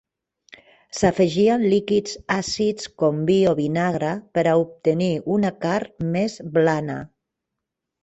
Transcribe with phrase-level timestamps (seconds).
[0.99, 7.01] S'afegien líquids àcids com vi o vinagre per a obtenir una carn més blana.